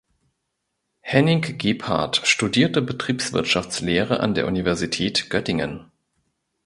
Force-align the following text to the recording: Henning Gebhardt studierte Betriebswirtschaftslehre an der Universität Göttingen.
Henning 1.01 1.59
Gebhardt 1.59 2.21
studierte 2.23 2.81
Betriebswirtschaftslehre 2.81 4.19
an 4.19 4.33
der 4.33 4.47
Universität 4.47 5.29
Göttingen. 5.29 5.91